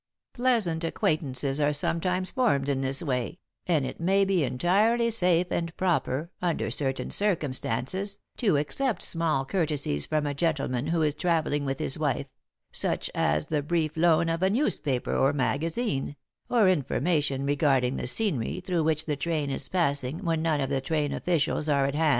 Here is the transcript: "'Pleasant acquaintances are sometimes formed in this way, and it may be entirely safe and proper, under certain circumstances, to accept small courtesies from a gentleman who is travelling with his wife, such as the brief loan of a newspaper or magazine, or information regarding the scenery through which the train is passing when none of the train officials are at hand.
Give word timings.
"'Pleasant 0.33 0.83
acquaintances 0.83 1.59
are 1.61 1.71
sometimes 1.71 2.31
formed 2.31 2.69
in 2.69 2.81
this 2.81 3.03
way, 3.03 3.37
and 3.67 3.85
it 3.85 3.99
may 3.99 4.25
be 4.25 4.43
entirely 4.43 5.11
safe 5.11 5.51
and 5.51 5.77
proper, 5.77 6.31
under 6.41 6.71
certain 6.71 7.11
circumstances, 7.11 8.17
to 8.35 8.57
accept 8.57 9.03
small 9.03 9.45
courtesies 9.45 10.07
from 10.07 10.25
a 10.25 10.33
gentleman 10.33 10.87
who 10.87 11.03
is 11.03 11.13
travelling 11.13 11.65
with 11.65 11.77
his 11.77 11.99
wife, 11.99 12.25
such 12.71 13.11
as 13.13 13.45
the 13.45 13.61
brief 13.61 13.95
loan 13.95 14.27
of 14.27 14.41
a 14.41 14.49
newspaper 14.49 15.13
or 15.15 15.33
magazine, 15.33 16.15
or 16.49 16.67
information 16.67 17.45
regarding 17.45 17.97
the 17.97 18.07
scenery 18.07 18.59
through 18.59 18.83
which 18.83 19.05
the 19.05 19.15
train 19.15 19.51
is 19.51 19.69
passing 19.69 20.25
when 20.25 20.41
none 20.41 20.59
of 20.61 20.71
the 20.71 20.81
train 20.81 21.13
officials 21.13 21.69
are 21.69 21.85
at 21.85 21.93
hand. 21.93 22.09